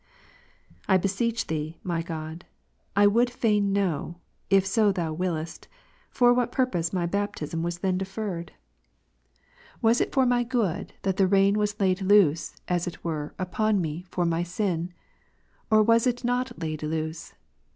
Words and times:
I 0.87 0.97
beseech 0.97 1.45
Thee, 1.45 1.77
my 1.83 2.01
God, 2.01 2.43
I 2.95 3.05
would 3.05 3.29
fain 3.29 3.71
know, 3.71 4.15
if 4.49 4.65
so 4.65 4.91
Thou 4.91 5.13
wiliest, 5.13 5.67
for 6.09 6.33
what 6.33 6.51
purpose 6.51 6.91
my 6.91 7.05
baptism 7.05 7.61
was 7.61 7.77
then 7.77 7.99
defer 7.99 8.37
red? 8.37 8.51
Was 9.79 10.01
it 10.01 10.11
for 10.11 10.25
my 10.25 10.43
good 10.43 10.93
that 11.03 11.17
the 11.17 11.27
rein 11.27 11.55
was 11.59 11.79
laid 11.79 12.01
loose, 12.01 12.55
as 12.67 12.87
it 12.87 13.03
were, 13.03 13.35
upon 13.37 13.79
me, 13.79 14.03
for 14.09 14.25
me 14.25 14.43
to 14.43 14.49
sin? 14.49 14.91
or 15.69 15.83
was 15.83 16.07
it 16.07 16.23
not 16.23 16.59
laid 16.59 16.81
loose 16.81 17.35